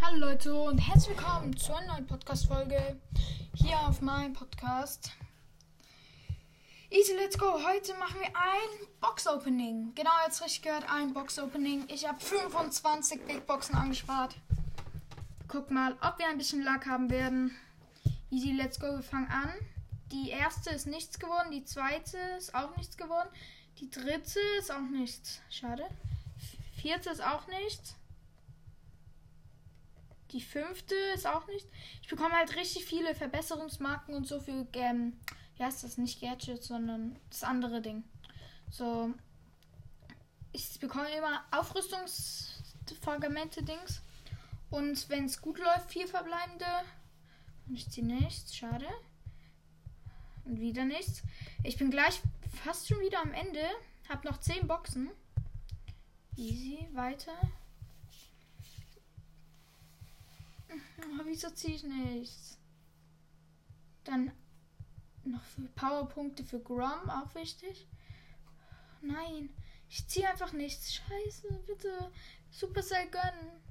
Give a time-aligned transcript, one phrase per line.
[0.00, 3.00] Hallo Leute und herzlich willkommen zu einer neuen Podcast-Folge
[3.52, 5.10] hier auf meinem Podcast.
[6.88, 7.46] Easy, let's go.
[7.66, 9.96] Heute machen wir ein Box-Opening.
[9.96, 11.86] Genau, jetzt richtig gehört, ein Box-Opening.
[11.88, 14.36] Ich habe 25 Big Boxen angespart.
[15.48, 17.56] Guck mal, ob wir ein bisschen Luck haben werden.
[18.30, 18.86] Easy, let's go.
[18.86, 19.52] Wir fangen an.
[20.12, 23.28] Die erste ist nichts geworden, die zweite ist auch nichts geworden,
[23.80, 25.40] die dritte ist auch nichts.
[25.50, 25.88] Schade.
[26.80, 27.97] Vierte ist auch nichts.
[30.32, 31.66] Die fünfte ist auch nicht.
[32.02, 35.18] Ich bekomme halt richtig viele Verbesserungsmarken und so für, ähm,
[35.56, 38.04] ja, ist das nicht Gadgets, sondern das andere Ding.
[38.70, 39.14] So,
[40.52, 44.02] ich bekomme immer Aufrüstungsfragmente-Dings.
[44.70, 46.66] Und wenn es gut läuft, vier verbleibende.
[47.66, 48.86] Und ich ziehe nichts, schade.
[50.44, 51.22] Und wieder nichts.
[51.62, 52.20] Ich bin gleich
[52.64, 53.64] fast schon wieder am Ende.
[54.08, 55.10] Hab noch zehn Boxen.
[56.36, 57.32] Easy, weiter.
[61.24, 62.58] Wieso ziehe ich nichts?
[64.04, 64.32] Dann
[65.24, 65.42] noch
[65.74, 67.88] Powerpunkte für Grom, auch wichtig.
[69.00, 69.50] Nein,
[69.88, 70.94] ich ziehe einfach nichts.
[70.94, 72.12] Scheiße, bitte.
[72.50, 73.62] Supercell gönnen.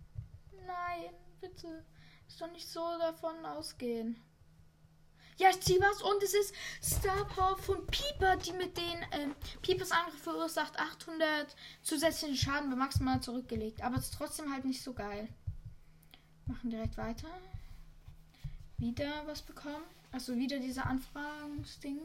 [0.66, 1.86] Nein, bitte.
[2.28, 4.22] Ist doch nicht so davon ausgehen.
[5.38, 9.36] Ja, ich ziehe was und es ist Star Power von Pieper, die mit den ähm,
[9.61, 13.84] Piepers Angriff verursacht 800 zusätzlichen Schaden bei maximal zurückgelegt.
[13.84, 15.30] Aber es ist trotzdem halt nicht so geil.
[16.48, 17.28] Machen direkt weiter.
[18.78, 19.84] Wieder was bekommen.
[20.12, 22.00] Also wieder diese Anfragungsding.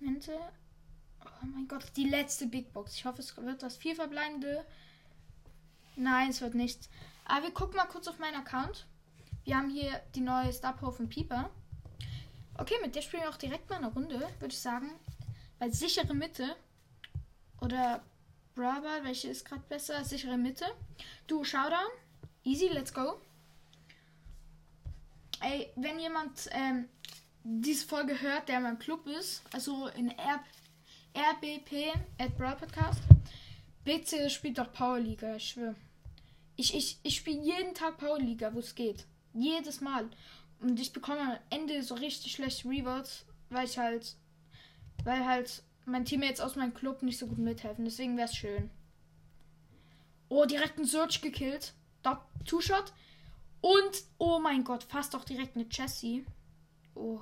[0.00, 0.38] Momente.
[1.24, 2.94] Oh mein Gott, die letzte Big Box.
[2.94, 4.64] Ich hoffe, es wird das vier verbleibende.
[5.96, 6.88] Nein, es wird nichts.
[7.24, 8.86] Aber wir gucken mal kurz auf meinen Account.
[9.44, 11.50] Wir haben hier die neue Star Power von Pieper.
[12.58, 14.90] Okay, mit der spielen wir auch direkt mal eine Runde, würde ich sagen.
[15.58, 16.56] Weil sichere Mitte.
[17.60, 18.02] Oder
[18.54, 20.04] Brava, welche ist gerade besser?
[20.04, 20.66] Sichere Mitte.
[21.26, 21.90] Du, Showdown.
[22.44, 23.20] Easy, let's go.
[25.42, 26.88] Ey, wenn jemand ähm,
[27.42, 30.40] diese Folge hört, der in meinem Club ist, also in R
[31.14, 33.00] RBP, at Brawl Podcast,
[33.84, 35.74] bitte spielt doch Power Liga, ich schwöre.
[36.56, 39.04] Ich, ich, ich spiele jeden Tag Power Liga, wo es geht.
[39.34, 40.08] Jedes Mal.
[40.60, 44.14] Und ich bekomme am Ende so richtig schlechte Rewards, weil ich halt,
[45.02, 47.84] weil halt mein Teammates aus meinem Club nicht so gut mithelfen.
[47.84, 48.70] Deswegen wäre es schön.
[50.28, 51.74] Oh, direkt einen Search gekillt.
[52.44, 52.92] Two-Shot.
[53.62, 56.26] Und, oh mein Gott, fast auch direkt eine Jessie.
[56.94, 57.20] Oh,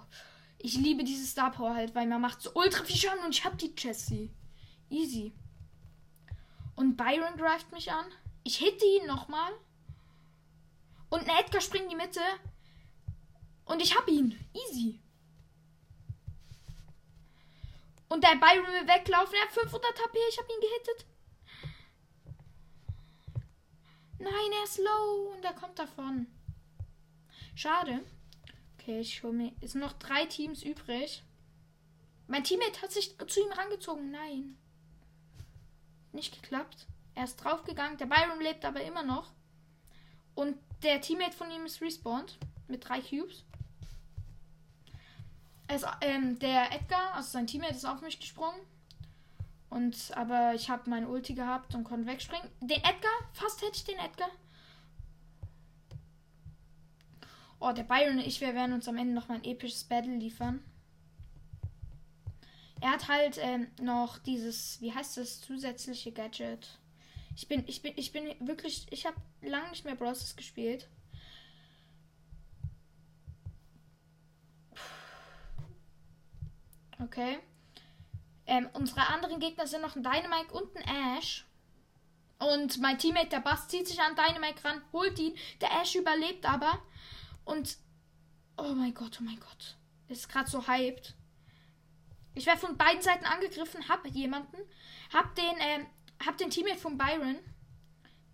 [0.58, 3.44] ich liebe diese Star Power halt, weil man macht so ultra viel Schaden und ich
[3.44, 4.30] hab die Jessie.
[4.88, 5.32] Easy.
[6.76, 8.06] Und Byron greift mich an.
[8.42, 9.52] Ich hitte ihn nochmal.
[11.10, 12.22] Und ein Edgar springt in die Mitte.
[13.66, 14.38] Und ich hab ihn.
[14.54, 14.98] Easy.
[18.08, 19.34] Und der Byron will weglaufen.
[19.34, 20.18] Er hat 500 HP.
[20.30, 21.06] Ich hab ihn gehittet.
[24.20, 26.26] Nein, er ist low und er kommt davon.
[27.54, 28.04] Schade.
[28.78, 29.52] Okay, ich hole mir.
[29.62, 31.22] Es sind noch drei Teams übrig.
[32.26, 34.10] Mein Teammate hat sich zu ihm rangezogen.
[34.10, 34.58] Nein.
[36.12, 36.86] Nicht geklappt.
[37.14, 37.96] Er ist draufgegangen.
[37.96, 39.32] Der Byron lebt aber immer noch.
[40.34, 42.38] Und der Teammate von ihm ist respawned.
[42.68, 43.44] Mit drei Cubes.
[45.66, 48.60] Es, ähm, der Edgar, also sein Teammate, ist auf mich gesprungen.
[49.70, 52.48] Und aber ich habe meine Ulti gehabt und konnte wegspringen.
[52.60, 54.28] Den Edgar, fast hätte ich den Edgar.
[57.60, 60.16] Oh, der Byron und ich, wir werden uns am Ende noch mal ein episches Battle
[60.16, 60.64] liefern.
[62.80, 66.78] Er hat halt ähm, noch dieses, wie heißt das, zusätzliche Gadget.
[67.36, 70.34] Ich bin, ich bin, ich bin wirklich, ich habe lange nicht mehr Bros.
[70.34, 70.88] gespielt.
[76.98, 77.38] Okay.
[78.50, 81.46] Ähm, unsere anderen Gegner sind noch ein Dynamite und ein Ash.
[82.40, 85.36] Und mein Teammate, der Bass, zieht sich an Dynamite ran, holt ihn.
[85.60, 86.82] Der Ash überlebt aber.
[87.44, 87.76] Und.
[88.56, 89.76] Oh mein Gott, oh mein Gott.
[90.08, 91.14] Ist gerade so hyped.
[92.34, 94.56] Ich werde von beiden Seiten angegriffen, hab jemanden.
[95.12, 95.86] Hab den, ähm,
[96.26, 97.38] hab den Teammate von Byron.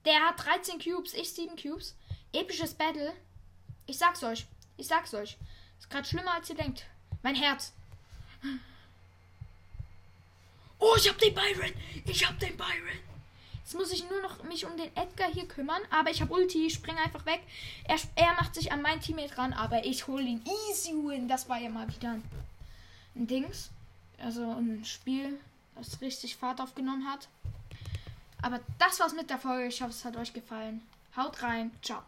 [0.07, 1.95] Der hat 13 Cubes, ich 7 Cubes.
[2.33, 3.13] Episches Battle.
[3.85, 4.47] Ich sag's euch.
[4.79, 5.37] Ich sag's euch.
[5.79, 6.87] Ist gerade schlimmer als ihr denkt.
[7.23, 7.75] Mein Herz.
[10.79, 11.73] Oh, ich hab den Byron.
[12.05, 13.01] Ich hab den Byron.
[13.55, 15.83] Jetzt muss ich nur noch mich um den Edgar hier kümmern.
[15.91, 16.67] Aber ich habe Ulti.
[16.67, 17.41] Ich springe einfach weg.
[17.85, 19.53] Er, er macht sich an mein Teammate ran.
[19.53, 21.29] Aber ich hole ihn easy win.
[21.29, 22.25] Das war ja mal wieder ein,
[23.15, 23.71] ein Dings.
[24.19, 25.39] Also ein Spiel,
[25.75, 27.29] das richtig Fahrt aufgenommen hat.
[28.43, 29.69] Aber das war's mit der Folge.
[29.69, 30.83] Ich hoffe, es hat euch gefallen.
[31.17, 31.71] Haut rein.
[31.83, 32.03] Ciao.